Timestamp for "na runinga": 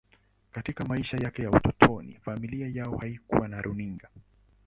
3.47-4.09